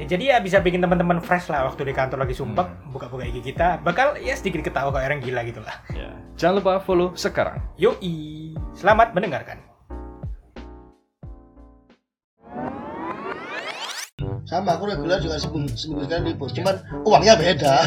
Ya, 0.00 0.04
jadi 0.08 0.24
ya 0.24 0.36
bisa 0.40 0.56
bikin 0.58 0.80
teman-teman 0.80 1.20
fresh 1.20 1.52
lah 1.52 1.68
waktu 1.68 1.84
di 1.84 1.92
kantor 1.92 2.24
lagi 2.24 2.32
sumpek, 2.32 2.64
Hmm. 2.64 2.90
buka-buka 2.90 3.22
IG 3.22 3.44
kita, 3.44 3.76
bakal 3.80 4.16
ya 4.16 4.32
sedikit 4.32 4.64
ketawa 4.64 4.88
kayak 4.88 5.06
orang 5.06 5.20
gila 5.20 5.40
gitu 5.44 5.60
lah. 5.60 5.76
Ya. 5.92 6.16
Jangan 6.34 6.54
lupa 6.58 6.80
follow 6.80 7.12
sekarang. 7.12 7.60
Yoi, 7.76 8.56
selamat 8.72 9.12
mendengarkan. 9.12 9.60
sama 14.42 14.74
aku 14.74 14.90
reguler 14.90 15.18
juga 15.18 15.38
seminggu, 15.38 15.70
seminggu 15.72 16.02
sekali 16.04 16.34
libur 16.34 16.50
cuman 16.50 16.74
uangnya 17.06 17.34
beda 17.38 17.74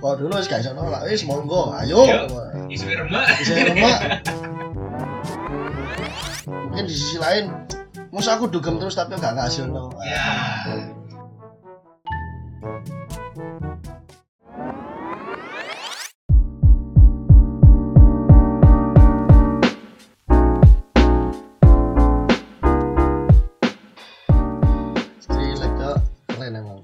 kalau 0.00 0.14
dulu 0.14 0.36
wis 0.36 0.46
gak 0.46 0.60
iso 0.62 0.70
nolak 0.72 1.02
wis 1.08 1.24
monggo 1.24 1.72
ayo 1.80 2.04
Yo. 2.06 2.28
Isu 2.68 2.86
remak. 2.86 3.24
bisa 3.40 3.52
lemak 3.56 3.98
mungkin 6.70 6.84
di 6.86 6.94
sisi 6.94 7.16
lain 7.18 7.50
masa 8.14 8.36
aku 8.38 8.44
dugem 8.48 8.78
terus 8.80 8.94
tapi 8.96 9.14
gak 9.18 9.34
ngasih 9.36 9.66
no 9.68 9.90
Ya. 10.02 10.22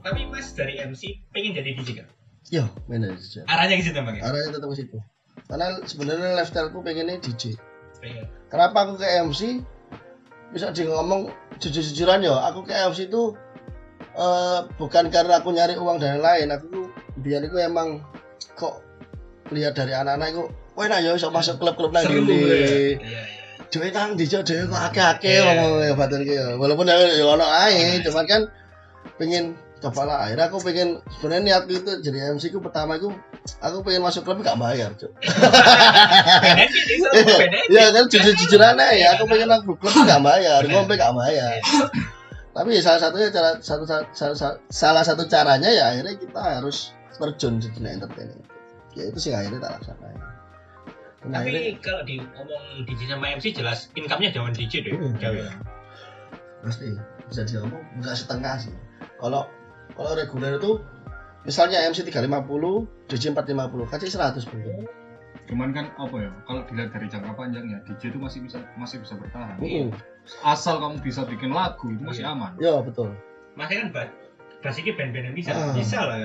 Tapi 0.02 0.26
Mas 0.28 0.50
dari 0.52 0.76
MC 0.78 1.02
pengen 1.30 1.54
jadi 1.54 1.70
DJ 1.78 1.90
kan? 2.02 2.08
yo 2.52 2.66
bener 2.84 3.16
DJ 3.16 3.46
Arahnya 3.48 3.80
ke 3.80 3.84
situ 3.86 3.96
Bang 3.96 4.12
ya? 4.12 4.22
arahnya 4.28 4.50
tetap 4.52 4.68
ke 4.68 4.76
situ 4.76 4.98
karena 5.48 5.66
sebenarnya 5.88 6.36
lifestyleku 6.36 6.78
pengennya 6.84 7.16
DJ 7.16 7.56
Pengen. 7.96 8.26
kenapa 8.52 8.76
aku 8.84 9.00
ke 9.00 9.06
MC 9.24 9.40
bisa 10.52 10.68
di 10.70 10.84
ngomong 10.84 11.32
jujur-jujuran 11.58 12.20
ya 12.22 12.36
aku 12.52 12.62
ke 12.68 12.72
MC 12.76 13.08
itu 13.08 13.32
eh, 14.16 14.58
bukan 14.76 15.08
karena 15.08 15.40
aku 15.40 15.50
nyari 15.52 15.74
uang 15.80 15.96
dari 15.96 16.20
lain 16.20 16.52
aku 16.52 16.64
tuh 16.68 16.86
biar 17.20 17.40
itu 17.44 17.56
emang 17.56 18.04
kok 18.56 18.84
lihat 19.52 19.72
dari 19.76 19.92
anak-anak 19.96 20.28
itu 20.32 20.44
wah 20.76 20.86
nah 20.88 21.00
ya 21.00 21.12
bisa 21.16 21.28
masuk 21.32 21.60
klub-klub 21.60 21.92
lagi 21.92 22.16
di. 22.24 22.38
Dewe 23.72 23.88
kang 23.88 24.20
dijo 24.20 24.44
dewe 24.44 24.68
kok 24.68 24.92
akeh-akeh 24.92 25.32
Iya. 25.40 25.48
ngomong 25.56 25.80
ya 25.80 25.92
batin 25.96 26.20
ya. 26.28 26.44
Walaupun 26.60 26.84
ya 26.84 26.96
ya 27.08 27.24
ono 27.24 27.44
ae, 27.48 28.04
cuman 28.04 28.24
kan 28.28 28.42
pengen 29.16 29.56
lah 29.90 30.18
akhirnya 30.22 30.46
aku 30.46 30.58
pengen 30.62 31.02
sebenarnya 31.18 31.42
niatku 31.42 31.72
itu 31.74 31.90
jadi 32.06 32.38
MC 32.38 32.54
ku 32.54 32.62
pertama 32.62 32.94
itu 32.94 33.10
aku 33.58 33.82
pengen 33.82 34.06
masuk 34.06 34.22
klub 34.22 34.38
gak 34.44 34.54
bayar 34.60 34.94
cuk. 34.94 35.10
Ya 37.72 37.90
kan 37.90 38.04
jujur-jujuran 38.06 38.78
aja 38.78 38.94
ya 38.94 39.06
aku 39.18 39.26
pengen 39.26 39.50
masuk 39.50 39.76
klub 39.82 39.94
gak 40.06 40.22
bayar 40.22 40.62
ngombe 40.70 40.94
gak 40.94 41.14
bayar. 41.18 41.58
Tapi 42.52 42.78
salah 42.84 43.00
satunya 43.00 43.32
cara 43.32 43.56
satu 43.58 43.84
salah, 43.88 44.06
salah, 44.12 44.56
salah 44.68 45.02
satu 45.02 45.24
caranya 45.26 45.72
ya 45.72 45.90
akhirnya 45.90 46.14
kita 46.20 46.40
harus 46.62 46.92
terjun 47.16 47.58
di 47.58 47.68
dunia 47.74 47.96
entertainment 47.96 48.52
ya 48.92 49.08
itu 49.08 49.18
sih 49.18 49.32
akhirnya 49.32 49.60
tak 49.60 49.72
laksanain. 49.80 50.20
Akhirnya 51.22 51.62
Tapi 51.70 51.78
kalau 51.78 52.02
di 52.02 52.18
ngomong 52.18 52.64
DJ 52.82 53.14
sama 53.14 53.26
MC 53.38 53.46
jelas 53.54 53.86
income-nya 53.94 54.34
jangan 54.34 54.52
DJ 54.52 54.72
deh. 54.82 54.92
Hmm, 54.98 55.14
Jauh 55.22 55.38
iya. 55.38 55.46
ya. 55.48 55.52
pasti. 56.66 56.86
Bisa 57.30 57.42
diomong 57.46 57.82
enggak 57.96 58.18
setengah 58.18 58.54
sih. 58.58 58.74
Kalau 59.22 59.46
kalau 59.92 60.12
reguler 60.12 60.56
itu 60.56 60.80
misalnya 61.42 61.82
MC 61.84 62.04
350 62.04 63.08
DJ 63.08 63.24
450 63.32 63.88
kasih 63.88 64.08
100 64.10 64.46
bro 64.46 64.60
cuman 65.42 65.68
kan 65.70 65.90
apa 65.92 66.16
ya 66.18 66.30
kalau 66.44 66.62
dilihat 66.64 66.90
dari 66.90 67.06
jangka 67.06 67.34
panjang 67.34 67.66
ya 67.66 67.78
DJ 67.82 68.14
itu 68.14 68.18
masih 68.18 68.40
bisa 68.40 68.62
masih 68.74 68.98
bisa 68.98 69.14
bertahan 69.14 69.58
Mm-mm. 69.58 69.90
asal 70.40 70.78
kamu 70.78 70.96
bisa 71.00 71.24
bikin 71.24 71.50
lagu 71.50 71.88
itu 71.88 72.00
masih 72.00 72.22
Iya. 72.22 72.32
aman 72.32 72.52
ya 72.56 72.78
betul 72.80 73.10
Makanya 73.52 73.80
kan 73.82 73.90
ba- 73.92 74.14
basicnya 74.62 74.94
band-band 74.94 75.24
yang 75.28 75.36
bisa. 75.36 75.50
Ah. 75.52 75.74
Bisa 75.74 75.98
lah. 76.00 76.16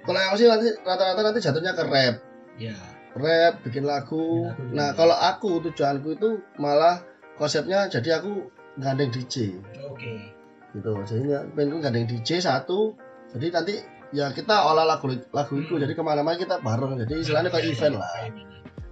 kalau 0.00 0.16
MC 0.30 0.40
nanti 0.46 0.68
rata-rata 0.80 1.20
nanti 1.20 1.40
jatuhnya 1.40 1.72
ke 1.74 1.82
rap 1.84 2.14
Ya. 2.56 2.72
rap 3.12 3.54
bikin 3.60 3.84
lagu 3.84 4.48
Bikin 4.48 4.64
lagu. 4.64 4.72
nah 4.72 4.88
kalau 4.94 5.12
aku 5.12 5.60
tujuanku 5.60 6.14
itu 6.14 6.28
malah 6.56 7.02
konsepnya 7.34 7.84
jadi 7.86 8.22
aku 8.22 8.48
gandeng 8.78 9.10
DJ 9.10 9.58
Oke. 9.84 10.30
gitu 10.70 10.94
jadi 11.02 11.20
pengenku 11.50 11.82
gandeng 11.82 12.06
DJ 12.06 12.38
satu 12.38 12.94
jadi 13.30 13.46
nanti 13.52 13.74
ya 14.10 14.26
kita 14.30 14.54
olah 14.60 14.84
lagu 14.84 15.06
lagu 15.30 15.54
itu 15.56 15.70
Hmm. 15.70 15.82
jadi 15.82 15.92
ke 15.92 16.02
mana-mana 16.02 16.34
kita 16.34 16.58
bareng 16.58 16.98
jadi 17.00 17.14
istilahnya 17.16 17.48
kayak 17.48 17.66
event 17.68 17.96
lah 17.96 18.10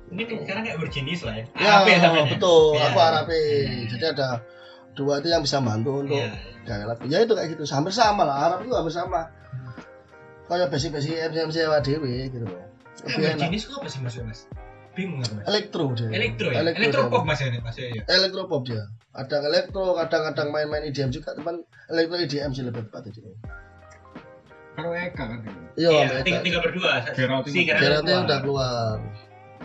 Ini 0.09 0.23
sekarang 0.25 0.63
kayak 0.65 0.79
Virginis 0.81 1.21
lah 1.21 1.35
ya. 1.37 1.45
ya 1.55 1.75
ya 1.85 1.97
namanya? 2.01 2.33
betul 2.33 2.73
Ya. 2.73 2.85
aku 2.89 2.99
harap 2.99 3.25
Hmm. 3.27 3.85
jadi 3.89 4.05
ada 4.13 4.29
dua 4.95 5.21
itu 5.21 5.29
yang 5.29 5.43
bisa 5.43 5.59
bantu 5.59 6.01
untuk 6.01 6.17
Iya. 6.17 6.33
gaya 6.65 6.85
lagu 6.87 7.05
ya 7.05 7.19
itu 7.21 7.33
kayak 7.33 7.49
gitu 7.53 7.63
hampir 7.69 7.93
sama 7.93 8.23
lah 8.25 8.37
harap 8.41 8.59
itu 8.61 8.73
hampir 8.73 8.91
sama 8.91 9.21
kayak 10.47 10.69
basic-basic 10.69 11.13
MC 11.29 11.37
MC 11.45 11.57
dewe 11.83 12.13
gitu 12.27 12.45
loh 12.45 12.63
enak 13.05 13.37
Virginis 13.37 13.63
itu 13.63 13.75
apa 13.75 13.87
sih 13.87 14.01
maksudnya 14.01 14.27
mas? 14.29 14.41
Bingung 14.91 15.21
aku 15.21 15.35
mas. 15.35 15.45
elektro 15.47 15.85
dia 15.93 16.09
Elektro 16.11 16.49
ya? 16.49 16.57
Elektro 16.59 16.83
Elektro 16.83 17.03
pop 17.09 17.23
mas 17.23 17.39
ya? 17.39 17.49
Mas 17.61 17.77
ya? 17.77 18.03
elektro 18.09 18.43
pop 18.47 18.63
dia 18.65 18.83
kadang 19.11 19.43
elektro 19.45 19.85
kadang-kadang 19.95 20.49
main-main 20.49 20.83
EDM 20.85 21.11
juga 21.11 21.35
teman 21.35 21.63
elektro 21.87 22.17
EDM 22.17 22.51
sih 22.51 22.63
lebih 22.63 22.87
tepat 22.87 23.03
itu 23.07 23.21
kalau 24.79 24.95
Eka 24.95 25.25
kan 25.27 25.39
gitu. 25.43 25.59
iya 25.77 25.91
Iya, 25.91 26.23
tiga, 26.23 26.39
tiga 26.41 26.59
berdua. 26.63 26.93
Si 27.03 27.19
keluar. 27.67 28.23
udah 28.25 28.39
keluar 28.39 28.95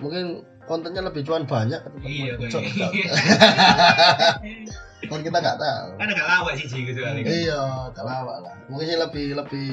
mungkin 0.01 0.25
kontennya 0.63 1.05
lebih 1.05 1.21
cuan 1.21 1.45
banyak 1.45 1.77
Iya, 2.01 2.33
Cok, 2.41 2.61
kan 5.03 5.19
kita 5.21 5.37
nggak 5.37 5.57
tahu 5.59 5.87
kan 5.99 6.07
agak 6.07 6.25
lawak 6.25 6.53
sih 6.55 6.65
Ji, 6.65 6.79
gitu 6.87 6.99
kali. 6.99 7.21
iya 7.21 7.61
kalah 7.93 8.23
lah 8.39 8.55
mungkin 8.65 8.85
sih 8.87 8.97
lebih 8.97 9.35
lebih 9.35 9.67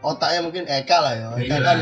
otaknya 0.00 0.40
mungkin 0.40 0.64
Eka 0.64 0.96
lah 0.96 1.12
ya 1.12 1.28
Eka 1.34 1.48
Iya. 1.50 1.58
kan 1.60 1.76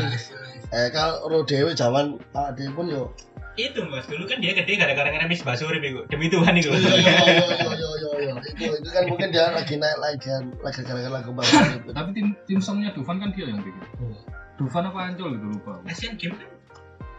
Eka 0.71 1.03
ro 1.23 1.43
dewe 1.43 1.71
zaman 1.73 2.17
awak 2.31 2.55
dewe 2.55 2.71
pun 2.73 2.87
yo 2.87 3.11
Itu 3.53 3.83
mas, 3.85 4.07
dulu 4.07 4.23
kan 4.23 4.39
dia 4.39 4.55
gede 4.55 4.79
gara-gara 4.79 5.11
ngeremis 5.11 5.43
Basuri 5.43 5.83
Bego. 5.83 6.07
Demi 6.07 6.31
Tuhan 6.31 6.55
itu. 6.55 6.71
iya 6.71 6.95
iya 6.95 7.43
iya 7.67 7.98
iya 8.39 8.51
iya 8.51 8.55
iya 8.55 8.67
iya 8.67 8.67
itu 8.69 8.75
itu 8.79 8.89
kan 8.89 9.03
mungkin 9.05 9.27
dia 9.29 9.45
lagi 9.51 9.75
naik 9.75 9.97
lagi 9.99 10.27
kan 10.27 10.43
lagi 10.59 10.79
gara-gara 10.83 11.11
lagu 11.19 11.31
baru 11.35 11.51
itu 11.79 11.91
tapi 11.91 12.09
tim 12.15 12.27
tim 12.47 12.59
songnya 12.59 12.89
Dufan 12.91 13.17
kan 13.19 13.29
dia 13.35 13.45
yang 13.51 13.59
bikin 13.59 13.83
Oh. 13.99 14.15
Dufan 14.59 14.83
apa 14.85 14.99
Ancol 15.07 15.39
gitu 15.39 15.45
lupa 15.55 15.79
Asian 15.87 16.15
Game 16.19 16.35
kan? 16.35 16.49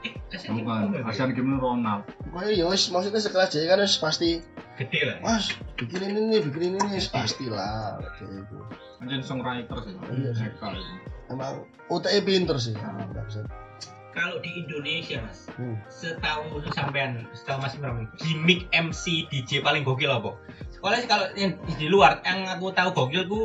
Eh, 0.04 0.12
Asian 0.32 0.56
Game 0.56 0.64
bukan 0.64 0.80
apa 0.88 0.96
ya? 0.96 1.02
Asian 1.12 1.30
Games 1.32 1.56
Ronald 1.60 2.02
pokoknya 2.28 2.52
ya 2.52 2.64
wis 2.68 2.82
maksudnya 2.88 3.20
sekelas 3.20 3.48
jadi 3.52 3.66
kan 3.68 3.78
wis 3.80 3.96
pasti 3.96 4.30
Gede 4.80 5.00
lah. 5.04 5.16
mas 5.20 5.52
bikin 5.76 6.00
ini 6.08 6.20
nih 6.32 6.40
bikin 6.40 6.62
ini 6.72 6.78
nih 6.80 7.00
pasti 7.12 7.52
lah 7.52 8.00
kayak 8.16 8.44
gitu 8.44 8.56
songwriter 9.20 9.76
sih 9.84 9.92
Iya 10.16 10.30
sih. 10.32 10.48
Eka 10.48 10.68
itu 10.72 10.94
emang 11.28 11.64
UTE 11.88 12.18
pinter 12.24 12.56
sih 12.56 12.72
nggak 12.72 13.24
bisa 13.28 13.44
Kalau 14.10 14.36
di 14.38 14.50
Indonesia 14.56 15.22
mas, 15.22 15.46
Hmm. 15.54 15.78
setahu 15.86 16.58
sampean, 16.68 17.24
setahu 17.30 17.58
mas 17.58 17.74
Imran, 17.74 18.10
gimmick 18.16 18.66
MC 18.68 19.26
DJ 19.26 19.60
paling 19.60 19.80
gokil 19.80 20.10
apa? 20.10 20.34
Soalnya 20.72 21.06
kalau 21.06 21.26
yang 21.32 21.54
di 21.70 21.86
luar, 21.86 22.18
yang 22.20 22.42
aku 22.48 22.70
tahu 22.70 22.90
gokil 22.90 23.22
ku, 23.24 23.42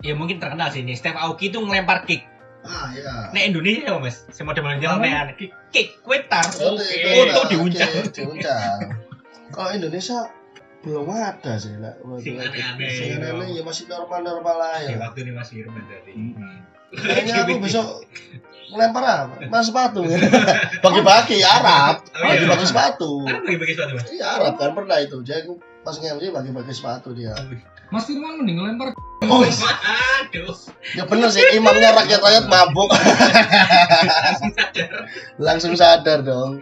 ya 0.00 0.14
mungkin 0.14 0.38
terkenal 0.38 0.70
sih 0.70 0.80
ini. 0.80 0.94
Steve 0.94 1.16
Aoki 1.16 1.48
itu 1.48 1.58
ngelempar 1.58 2.04
kick. 2.04 2.22
ah 2.62 2.88
ya 2.90 3.28
Nek 3.28 3.52
Indonesia 3.52 3.82
ya 3.84 3.98
mas, 3.98 4.24
semua 4.30 4.54
model 4.54 4.80
jalan 4.80 5.04
nek 5.04 5.36
kick, 5.36 5.52
kick, 5.68 5.88
Oke, 6.00 6.40
foto 6.56 7.40
oke, 7.40 7.50
diuncang. 7.50 7.92
diuncang. 8.08 8.78
Kalau 9.50 9.70
Indonesia 9.70 10.18
belum 10.80 11.04
ada 11.08 11.52
sih 11.56 11.76
lah. 11.76 11.92
Sing 12.18 12.36
aneh-aneh. 12.36 12.88
Sing 12.88 13.20
aneh 13.20 13.48
ya 13.50 13.60
masih 13.60 13.84
normal-normal 13.84 14.54
lah 14.54 14.80
Ya 14.80 14.94
ya. 14.94 14.96
waktu 14.96 15.24
ini 15.24 15.32
Mas 15.32 15.48
Firman 15.48 15.84
tadi. 15.84 16.12
Kayaknya 17.00 17.34
aku 17.42 17.54
besok 17.58 17.86
melempar 18.74 19.02
apa? 19.06 19.34
Mas 19.50 19.70
sepatu. 19.70 20.02
Bagi-bagi 20.84 21.42
Arab, 21.42 22.02
Oh, 22.10 22.30
iya. 22.30 22.42
bagi-bagi 22.42 22.66
sepatu. 22.66 23.10
Bagi-bagi 23.22 23.74
sepatu. 23.78 24.10
Iya 24.10 24.26
Arab 24.38 24.54
kan 24.58 24.70
pernah 24.74 24.98
itu. 24.98 25.22
Jadi 25.22 25.46
aku 25.46 25.52
pas 25.84 25.94
nge 25.94 26.10
bagi-bagi 26.32 26.72
sepatu 26.74 27.14
dia. 27.14 27.34
Mas 27.92 28.08
Firman 28.08 28.42
mending 28.42 28.58
lempar 28.58 28.90
Oh, 29.24 29.40
Aduh, 29.40 30.52
ya 30.92 31.08
bener 31.08 31.32
sih 31.32 31.40
imamnya 31.56 31.96
rakyat-rakyat 31.96 32.44
mabuk. 32.44 32.92
langsung 35.40 35.72
sadar. 35.78 36.20
Dong. 36.20 36.60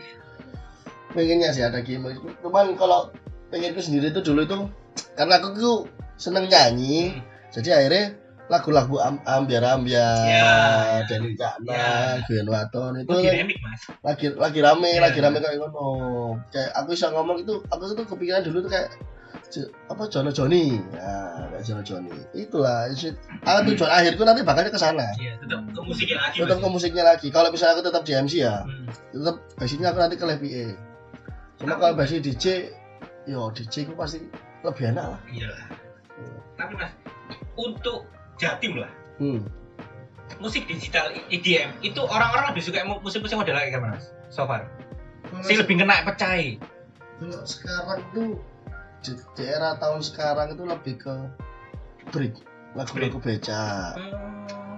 Pengennya 1.13 1.51
sih 1.51 1.65
ada 1.65 1.83
gimmick. 1.83 2.21
Cuman 2.41 2.77
kalau 2.79 3.11
pengenku 3.51 3.83
sendiri 3.83 4.15
itu 4.15 4.21
dulu 4.23 4.47
itu 4.47 4.59
karena 5.19 5.41
aku 5.43 5.57
tuh 5.59 5.77
seneng 6.17 6.47
nyanyi. 6.47 7.19
Hmm. 7.19 7.23
Jadi 7.53 7.69
akhirnya 7.75 8.05
lagu-lagu 8.53 8.97
am 8.99 9.17
ambiar 9.25 9.65
ambiar 9.73 10.21
Ya. 10.23 10.53
Denny 11.07 11.33
Cakna, 11.33 11.73
Ya. 11.73 12.21
Gwen 12.23 12.45
Waton 12.45 12.93
itu 12.99 13.09
di 13.11 13.25
kan 13.25 13.35
remix 13.35 13.59
mas. 13.59 13.81
lagi 14.03 14.27
lagi 14.31 14.61
rame 14.61 14.91
Ya. 14.91 15.01
lagi 15.01 15.19
rame 15.19 15.39
kayak 15.39 15.57
ngono 15.57 15.89
kayak 16.49 16.69
aku 16.75 16.93
bisa 16.93 17.09
ngomong 17.09 17.41
itu 17.41 17.65
aku 17.67 17.83
tuh 17.91 18.05
kepikiran 18.05 18.45
dulu 18.45 18.61
tuh 18.61 18.71
kayak 18.71 18.93
"Jo- 19.49 19.69
apa 19.87 20.05
Jono 20.07 20.29
Joni 20.29 20.77
ya 20.93 21.13
kayak 21.49 21.63
Jono 21.63 21.83
Joni 21.83 22.13
itulah 22.35 22.89
isi- 22.89 23.17
ah, 23.43 23.61
tujuan 23.63 23.89
akhirku 23.91 24.21
nanti 24.23 24.41
bakalnya 24.43 24.69
ke 24.69 24.77
sana 24.77 25.05
Iya, 25.15 25.37
tetap 25.39 25.61
ke 25.67 25.81
musiknya 25.83 26.17
lagi. 26.19 26.37
tetap 26.39 26.59
ke 26.59 26.69
musiknya 26.69 27.05
lagi 27.07 27.27
kalau 27.29 27.49
misalnya 27.49 27.75
aku 27.75 27.85
tetap 27.85 28.03
di 28.03 28.13
MC 28.15 28.35
ya 28.39 28.61
Hmm. 28.61 28.85
tetap 29.11 29.37
basicnya 29.55 29.89
aku 29.89 29.99
nanti 29.99 30.15
ke 30.15 30.25
PA 30.25 30.67
cuma 31.57 31.75
kalau 31.75 31.95
basic 31.95 32.21
DJ 32.23 32.45
yo 33.25 33.49
DJ 33.51 33.87
ku 33.87 33.95
pasti 33.95 34.21
lebih 34.61 34.85
enak 34.91 35.07
lah 35.09 35.21
Iya. 35.27 35.53
Tapi 36.55 36.73
mas, 36.75 36.93
untuk 37.55 38.05
Jatim 38.41 38.81
lah, 38.81 38.93
hmm. 39.21 39.45
musik 40.41 40.65
digital 40.65 41.13
EDM 41.29 41.77
itu 41.85 42.01
orang-orang 42.01 42.53
lebih 42.53 42.63
suka 42.65 42.83
mu- 42.85 43.03
musik-musik 43.05 43.37
model 43.37 43.57
kayak 43.57 43.77
gimana 43.77 43.99
mas? 43.99 44.13
So 44.33 44.49
far. 44.49 44.67
Si 45.45 45.57
lebih 45.57 45.81
kena 45.81 46.05
pecah. 46.05 46.37
kalau 47.23 47.47
sekarang 47.47 48.01
tuh 48.11 48.43
di, 49.03 49.13
era 49.43 49.79
tahun 49.79 50.03
sekarang 50.03 50.59
itu 50.59 50.65
lebih 50.67 50.95
ke 50.99 51.15
break 52.11 52.35
lagu-lagu 52.75 53.19
beca 53.21 53.95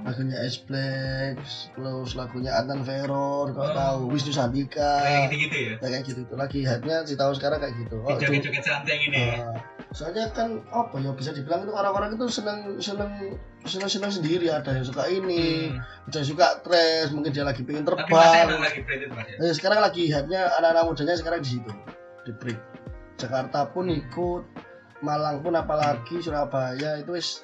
lagunya 0.05 0.37
Black 0.69 1.41
terus 1.73 2.11
lagunya 2.13 2.53
Antan 2.53 2.85
Veror 2.85 3.49
kau 3.51 3.65
Oh. 3.65 3.73
tahu 3.73 4.01
Wisnu 4.13 4.31
Sandika 4.31 5.01
Kayak 5.01 5.21
gitu-gitu 5.27 5.57
ya. 5.57 5.73
Ya, 5.75 5.87
kayak 5.89 6.05
gitu 6.05 6.21
itu 6.23 6.35
lagi 6.35 6.59
hype-nya 6.61 6.97
di 7.03 7.17
tahun 7.17 7.35
sekarang 7.35 7.59
kayak 7.59 7.75
gitu 7.81 7.97
oh, 7.99 8.13
Joget-joget 8.13 8.61
santai 8.61 9.01
gini. 9.01 9.17
ya. 9.33 9.41
uh, 9.41 9.57
soalnya 9.91 10.29
kan 10.29 10.61
apa 10.69 10.93
ya 10.99 11.11
bisa 11.11 11.31
dibilang 11.31 11.65
itu 11.65 11.73
orang-orang 11.73 12.15
itu 12.15 12.27
senang 12.29 12.77
senang 12.79 13.17
senang 13.63 13.89
senang 13.89 14.13
sendiri 14.13 14.51
ada 14.51 14.71
yang 14.71 14.85
suka 14.85 15.09
ini 15.09 15.73
Hmm. 15.73 15.81
ada 16.05 16.17
yang 16.21 16.29
suka 16.29 16.47
tres 16.61 17.09
mungkin 17.09 17.33
dia 17.33 17.43
lagi 17.43 17.63
pengen 17.63 17.83
Tapi 17.83 18.05
terbang 18.05 18.45
emang 18.45 18.61
lagi 18.61 18.81
ya. 18.85 19.37
Eh, 19.41 19.53
sekarang 19.53 19.81
lagi 19.81 20.03
hype-nya 20.07 20.53
anak-anak 20.55 20.85
mudanya 20.85 21.15
sekarang 21.17 21.41
di 21.41 21.51
situ 21.51 21.73
di 22.23 22.33
break 22.35 22.61
Jakarta 23.17 23.65
pun 23.67 23.89
ikut 23.89 24.43
Malang 25.01 25.41
pun 25.41 25.53
apalagi 25.53 26.19
Surabaya 26.19 26.99
itu 26.99 27.09
wis 27.11 27.41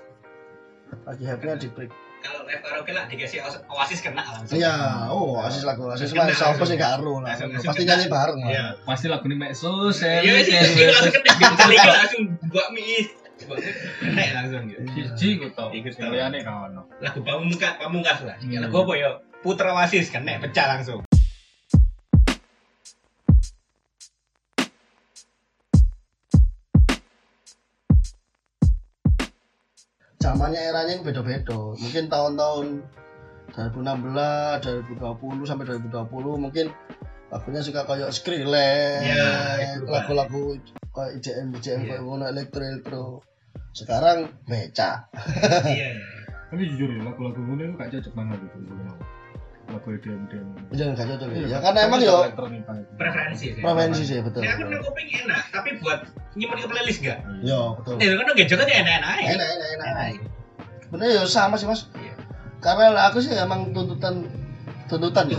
lagi 1.02 1.24
hype-nya 1.24 1.56
di 1.56 1.68
break 1.68 1.88
Kalau 2.20 2.44
live 2.44 2.60
karaoke 2.60 2.92
lah 2.92 3.04
dikasih 3.08 3.40
Oasis- 3.40 3.64
Oasis 3.64 4.00
kena 4.04 4.20
langsung. 4.20 4.60
Iya, 4.60 4.74
oh 5.08 5.40
Asis 5.40 5.64
lagu 5.64 5.88
Asis 5.88 6.12
Kena 6.12 6.28
mah 6.28 6.36
siapa 6.36 6.64
sih 6.68 6.76
gak 6.76 6.92
aru 7.00 7.24
lah. 7.24 7.32
Langsung- 7.32 7.64
Pasti 7.64 7.82
nyanyi 7.88 8.06
bareng 8.12 8.38
lah. 8.44 8.50
Iya. 8.52 8.64
Pasti 8.84 9.06
lagu 9.08 9.24
ini 9.24 9.36
Mekso, 9.36 9.88
Iya, 9.88 9.96
Seri, 10.20 10.44
sih, 10.44 10.52
sih, 10.52 10.84
langsung 10.86 11.14
kena. 11.16 11.82
Langsung 11.88 12.22
buat 12.52 12.68
mie. 12.76 13.08
Kena 13.40 14.22
langsung 14.36 14.62
gitu. 14.68 14.80
Siji 15.16 15.28
ku 15.40 15.46
tau. 15.56 15.72
Liyane 15.72 16.38
kawan. 16.44 16.76
Lagu 17.00 17.18
pamungkas, 17.24 17.72
pamungkas 17.80 18.18
lah. 18.22 18.36
Lagu 18.36 18.76
apa 18.84 18.92
ya? 18.94 19.10
Putra 19.40 19.72
Oasis 19.72 20.12
kena 20.12 20.36
pecah 20.36 20.76
langsung. 20.76 21.00
Zamannya 30.20 30.60
eranya 30.60 30.92
yang 30.94 31.04
beda-beda. 31.04 31.56
Mungkin 31.80 32.12
tahun-tahun 32.12 32.66
2016, 33.56 34.60
2020 35.00 35.48
sampai 35.48 35.64
2020 35.66 36.36
mungkin 36.36 36.66
lagunya 37.32 37.62
suka 37.64 37.88
kayak 37.88 38.12
Skrillex, 38.12 39.00
Ya, 39.00 39.30
itu, 39.80 39.86
Pak. 39.86 40.12
lagu-lagu 40.12 40.60
kayak 40.92 41.10
IDM 41.16 41.48
IDM 41.56 41.80
Iya. 41.80 41.86
kayak 41.88 42.02
ngono 42.04 42.24
elektro 42.28 42.62
elektro. 42.62 43.04
Sekarang 43.72 44.28
beca. 44.44 45.08
Iya. 45.64 45.90
Tapi 46.50 46.62
jujur 46.68 46.90
ya, 46.90 47.00
lagu-lagu 47.06 47.38
ngono 47.40 47.62
itu 47.64 47.74
gak 47.78 47.90
cocok 47.94 48.12
banget 48.12 48.38
gitu. 48.44 48.58
Lagu 49.70 49.88
EDM 49.94 50.20
EDM. 50.26 50.46
Jangan 50.74 50.92
gak 50.98 51.06
cocok 51.14 51.28
Iya, 51.30 51.38
ya. 51.38 51.46
Ya 51.46 51.58
karena 51.62 51.80
emang 51.86 52.00
yo 52.02 52.16
itu. 52.26 52.44
Preferensi 52.98 53.46
sih. 53.54 53.62
preferensi 53.62 54.02
sih 54.02 54.18
betul. 54.18 54.42
Ya 54.42 54.58
aku 54.58 54.62
nang 54.66 54.82
kuping 54.82 55.08
enak, 55.14 55.42
tapi 55.54 55.68
buat 55.78 56.00
nyimpen 56.34 56.58
ke 56.58 56.66
playlist 56.66 57.00
enggak? 57.06 57.18
Yo 57.46 57.78
betul. 57.78 57.94
Ya 58.02 58.18
kan 58.18 58.26
nggak 58.34 58.48
joget 58.50 58.66
ya 58.66 58.76
enak-enak. 58.82 59.16
Enak 59.22 59.46
enak 59.46 59.68
enak. 59.78 60.06
Sebenarnya 60.90 61.12
ya 61.14 61.22
sama 61.30 61.54
sih 61.54 61.66
mas. 61.70 61.86
Iya. 61.94 62.14
Karena 62.58 62.98
aku 63.06 63.18
sih 63.22 63.32
emang 63.32 63.70
tuntutan 63.70 64.26
tuntutan 64.90 65.24
ya. 65.30 65.38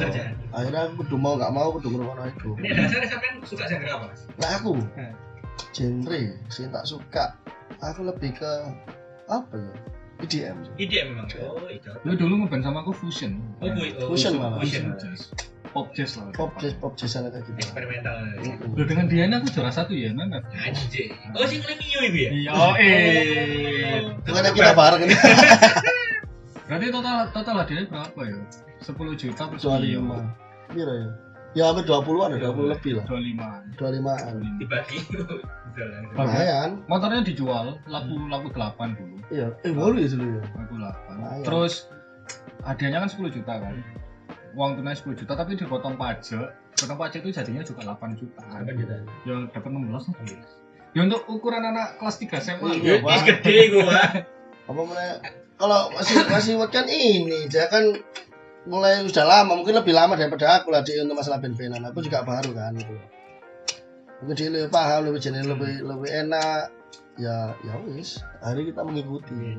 Akhirnya 0.55 0.87
aku 0.87 1.03
kudu 1.03 1.15
mau 1.19 1.35
nggak 1.35 1.51
mau 1.51 1.75
kudu 1.75 1.91
ngrungokno 1.91 2.23
itu. 2.31 2.49
Ini 2.59 2.71
dasarnya 2.75 3.07
sampean 3.11 3.35
suka 3.43 3.63
genre 3.67 3.89
apa, 3.91 4.05
Mas? 4.11 4.21
Nah 4.39 4.49
aku 4.55 4.71
genre 5.75 6.21
sih 6.47 6.65
tak 6.71 6.87
suka. 6.87 7.35
Aku 7.83 8.07
lebih 8.07 8.31
ke 8.35 8.51
apa 9.27 9.55
ya? 9.59 9.73
EDM. 10.21 10.57
IDM 10.77 11.07
memang. 11.17 11.27
Oh, 11.41 11.65
itu. 11.67 11.91
Lu 12.05 12.13
dulu 12.13 12.45
ngeband 12.45 12.63
sama 12.63 12.85
aku 12.85 12.93
fusion. 12.93 13.41
Oh, 13.59 13.69
boy. 13.73 13.89
Oh, 13.97 14.13
Fusion 14.13 14.37
malah. 14.37 14.61
Fusion. 14.61 14.93
jazz. 14.97 15.33
Pop 15.71 15.87
jazz 15.95 16.19
lah. 16.19 16.35
Pop 16.35 16.51
jazz 16.59 16.75
pop 16.75 16.93
jazz 16.99 17.15
kayak 17.15 17.41
gitu. 17.47 17.55
Eksperimental. 17.57 18.15
Lu 18.75 18.83
dengan 18.83 19.07
Diana 19.07 19.39
aku 19.39 19.47
juara 19.55 19.71
satu 19.71 19.95
ya, 19.95 20.11
mana? 20.11 20.43
Anjir. 20.51 21.15
Oh, 21.31 21.47
sing 21.47 21.63
Mio 21.63 21.99
itu 22.05 22.17
ya? 22.27 22.31
Iya, 22.35 22.51
eh. 22.75 23.99
Bukannya 24.27 24.51
kita 24.51 24.71
bareng 24.75 25.01
ini. 25.07 25.15
Berarti 26.67 26.85
total 26.87 27.17
total 27.35 27.55
hadiahnya 27.63 27.87
berapa 27.87 28.19
ya? 28.23 28.39
10 28.83 28.95
juta 29.19 29.43
plus 29.47 29.63
25. 29.63 30.71
Piro 30.71 30.93
ya? 30.95 31.09
Ya 31.51 31.67
hampir 31.67 31.83
20-an 31.83 32.39
ya, 32.39 32.47
20 32.55 32.71
lebih 32.71 32.91
lah. 32.95 33.05
25. 33.11 33.75
25-an. 33.75 34.35
Dibagi. 34.55 34.97
Bisa 35.71 35.83
langsung. 35.87 36.15
Bagus. 36.15 36.31
Lumayan. 36.31 36.69
Motornya 36.87 37.21
dijual 37.27 37.65
lagu 37.87 38.15
lagu 38.31 38.47
8 38.51 38.95
dulu. 38.95 39.15
Iya, 39.31 39.47
eh 39.67 39.71
bolu 39.75 39.99
ya 39.99 40.07
dulu 40.11 40.25
ya. 40.39 40.43
Lagu 40.55 40.73
8. 40.79 41.11
Lumayan. 41.11 41.43
Terus 41.43 41.73
hadiahnya 42.63 43.03
kan 43.03 43.09
10 43.11 43.35
juta 43.35 43.53
kan. 43.59 43.75
Uang 44.55 44.79
tunai 44.79 44.95
10 44.95 45.15
juta 45.15 45.33
tapi 45.35 45.59
dipotong 45.59 45.95
pajak. 45.99 46.55
Potong 46.75 46.99
pajak 46.99 47.19
itu 47.23 47.31
jadinya 47.35 47.63
juga 47.67 47.81
8 47.99 48.19
juta. 48.19 48.43
Apa 48.47 48.71
juta? 48.71 48.95
Ya 49.27 49.35
dapat 49.51 49.69
16 49.75 49.91
lah. 49.91 50.15
Ya 50.91 51.01
untuk 51.07 51.23
ukuran 51.27 51.63
anak 51.63 51.99
kelas 51.99 52.15
3 52.19 52.43
SMA. 52.43 52.69
Iya, 52.79 52.99
ya. 52.99 53.03
Wis 53.03 53.23
gede 53.27 53.55
gua. 53.75 53.99
Apa 54.67 54.81
mana? 54.87 55.19
Kalau 55.59 55.93
masih 55.93 56.15
masih 56.25 56.51
buat 56.57 56.73
kan 56.73 56.89
ini, 56.89 57.45
kan 57.51 57.83
mulai 58.69 59.01
sudah 59.09 59.25
lama, 59.25 59.57
mungkin 59.57 59.73
lebih 59.73 59.93
lama 59.93 60.13
daripada 60.13 60.61
aku 60.61 60.69
lah 60.69 60.85
di 60.85 60.93
untuk 61.01 61.17
masalah 61.17 61.41
band-bandan. 61.41 61.81
Aku 61.89 62.03
juga 62.05 62.21
baru 62.21 62.51
kan 62.53 62.77
itu. 62.77 62.95
Mungkin 64.21 64.35
dia 64.37 64.49
lebih 64.53 64.69
paham, 64.69 65.09
lebih 65.09 65.21
jenis 65.21 65.49
lebih 65.49 65.81
lebih 65.81 66.09
enak. 66.09 66.69
Ya, 67.17 67.57
ya 67.65 67.73
wis. 67.89 68.21
Hari 68.45 68.69
kita 68.69 68.85
mengikuti. 68.85 69.57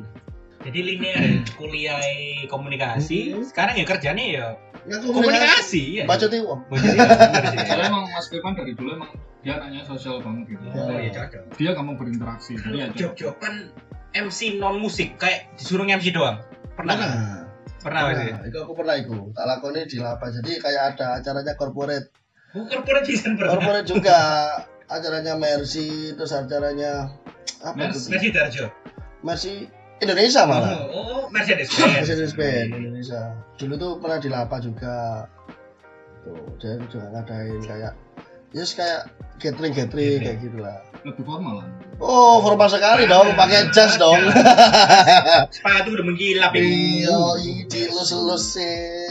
Jadi 0.63 0.79
linear 0.79 1.43
kuliah 1.59 1.99
komunikasi, 2.47 3.35
Hmm. 3.35 3.43
sekarang 3.43 3.75
ya 3.75 3.83
kerjanya 3.83 4.25
ya 4.25 4.47
Ya, 4.83 4.99
komunikasi 4.99 6.03
ya. 6.03 6.05
Baca 6.11 6.27
ya, 6.27 6.43
sih. 6.83 7.59
Soalnya 7.71 7.87
emang 7.87 8.05
Mas 8.11 8.27
Pepan 8.27 8.59
dari 8.59 8.75
dulu 8.75 8.99
emang 8.99 9.15
dia 9.47 9.55
anaknya 9.59 9.87
sosial 9.87 10.19
banget 10.19 10.59
gitu. 10.59 10.65
Oh, 10.75 10.99
iya 10.99 11.11
cocok. 11.15 11.43
Dia 11.55 11.71
gak 11.71 11.85
mau 11.87 11.95
berinteraksi. 11.95 12.59
Jadi 12.59 12.79
ya. 12.83 12.87
Job-joban 12.91 13.71
MC 14.11 14.59
non 14.59 14.83
musik 14.83 15.23
kayak 15.23 15.55
disuruh 15.55 15.87
MC 15.87 16.11
doang. 16.11 16.43
Pernah? 16.75 17.42
Nah, 17.83 17.91
Pernah 17.91 18.03
sih. 18.15 18.31
nah, 18.31 18.43
itu 18.47 18.59
aku 18.63 18.73
pernah 18.79 18.95
itu. 18.95 19.17
Tak 19.35 19.45
lakoni 19.45 19.81
di 19.91 19.99
lapas. 19.99 20.31
Jadi 20.39 20.53
kayak 20.63 20.83
ada 20.95 21.19
acaranya 21.19 21.53
corporate. 21.59 22.07
Bisa 22.55 23.29
pernah. 23.35 23.59
Corporate 23.59 23.87
juga 23.91 24.19
acaranya 24.87 25.35
Mercy, 25.35 26.15
terus 26.15 26.31
acaranya 26.31 27.11
apa 27.65 27.91
itu? 27.91 27.99
Mercy 28.07 28.29
Darjo. 28.31 28.67
Mercy 29.27 29.67
Indonesia 30.03 30.43
malah. 30.47 30.79
Oh, 30.91 30.91
oh, 30.91 31.23
Mercedes 31.35 31.71
Benz. 31.75 31.95
Mercedes 32.07 32.33
Benz 32.39 32.71
Indonesia. 32.71 33.23
Dulu 33.59 33.75
tuh 33.79 33.93
pernah 33.99 34.19
di 34.23 34.29
Lapa 34.31 34.57
juga. 34.63 35.27
Tuh, 36.23 36.55
dia 36.63 36.79
juga 36.87 37.11
ngadain 37.11 37.59
kayak 37.67 37.93
yes 38.53 38.77
kayak 38.77 39.09
gathering 39.43 39.75
gathering 39.75 40.23
kayak 40.23 40.39
gitulah. 40.39 40.79
Lebih 41.03 41.25
formal 41.27 41.55
lah. 41.65 41.69
Oh, 41.99 42.39
formal 42.47 42.71
sekali 42.71 43.11
dong, 43.11 43.35
pakai 43.35 43.75
jas 43.75 43.99
dong. 43.99 44.23
Sepatu 45.55 45.99
udah 45.99 46.07
menggilap 46.07 46.55
ini. 46.55 47.03
Iya, 47.03 47.19
ini 47.43 47.81
lus-lus 47.91 48.55
sih. 48.55 49.11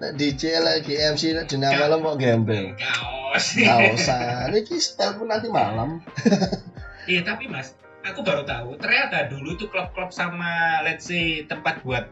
Nek 0.00 0.16
DJ 0.16 0.64
lagi 0.64 0.96
MC 0.96 1.36
nek 1.36 1.44
dina 1.52 1.76
malam 1.76 2.00
kok 2.00 2.16
gembel. 2.16 2.72
Kaos. 2.80 3.52
Kaosan, 3.52 4.48
ini 4.56 4.80
style 4.80 5.20
pun 5.20 5.28
nanti 5.28 5.52
malam. 5.52 6.00
Iya, 7.08 7.26
tapi 7.26 7.50
Mas, 7.50 7.74
aku 8.06 8.22
baru 8.22 8.46
tahu 8.46 8.78
ternyata 8.78 9.26
dulu 9.26 9.58
tuh 9.58 9.66
klub-klub 9.66 10.14
sama 10.14 10.78
let's 10.86 11.08
say 11.08 11.42
tempat 11.48 11.82
buat 11.82 12.06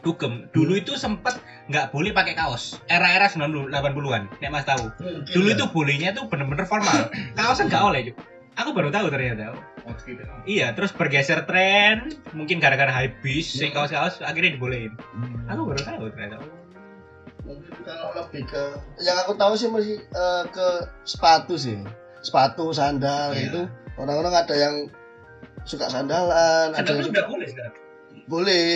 dugem. 0.00 0.48
Dulu 0.50 0.72
itu 0.74 0.94
sempet 0.94 1.36
nggak 1.68 1.90
boleh 1.90 2.10
pakai 2.10 2.34
kaos. 2.34 2.80
Era-era 2.86 3.26
90 3.26 3.70
80-an 3.70 4.22
nek 4.40 4.50
Mas 4.50 4.64
tahu. 4.64 4.90
Dulu 5.28 5.46
itu 5.48 5.64
bolehnya 5.70 6.10
tuh 6.12 6.26
bener-bener 6.26 6.64
formal. 6.64 7.08
Kaosan 7.38 7.68
nggak 7.68 7.84
oleh 7.84 8.00
Cuk. 8.10 8.16
aku 8.56 8.70
baru 8.74 8.90
tahu 8.90 9.08
ternyata. 9.08 9.56
Outfit. 9.88 10.20
iya 10.44 10.76
terus 10.76 10.92
bergeser 10.92 11.48
tren 11.48 12.12
mungkin 12.36 12.60
gara-gara 12.60 12.92
hype 12.92 13.24
bis 13.24 13.48
sing 13.48 13.72
kaos-kaos 13.72 14.20
akhirnya 14.20 14.60
dibolehin. 14.60 14.92
Aku 15.48 15.64
baru 15.64 15.80
tahu 15.80 16.04
ternyata. 16.12 16.44
Mungkin 17.40 17.72
kalau 17.82 18.12
lebih 18.20 18.44
ke 18.44 18.62
yang 19.00 19.16
aku 19.16 19.32
tahu 19.34 19.56
sih 19.56 19.72
masih 19.72 19.96
eh, 19.98 20.44
ke 20.52 20.66
sepatu 21.02 21.56
sih. 21.56 21.80
Sepatu, 22.20 22.68
sandal 22.70 23.32
Iya. 23.32 23.48
itu. 23.48 23.60
Orang-orang 23.96 24.36
ada 24.36 24.52
yang 24.52 24.74
suka 25.64 25.88
sandalan, 25.88 26.72
ada 26.72 26.84
Sedangkan 26.84 27.00
yang 27.00 27.08
suka 27.08 27.22
boleh 27.26 27.46
sekarang? 27.48 27.74
Boleh 28.28 28.66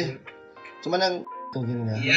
cuman 0.85 1.01
yang 1.01 1.17
begini 1.51 1.83
ya 1.89 1.97
Ya. 2.13 2.17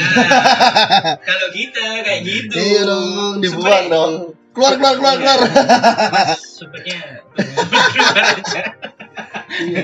Kalau 1.23 1.47
kita 1.49 2.03
kayak 2.03 2.21
gitu. 2.21 2.51
iya 2.53 2.81
dong 2.83 3.39
dibuang 3.39 3.63
Supaya- 3.63 3.87
dong 3.87 4.13
keluar 4.51 4.73
keluar 4.75 4.93
keluar 4.97 5.15
keluar 5.15 5.37
Mas, 5.37 6.41
aja. 6.57 6.97
iya. 9.61 9.81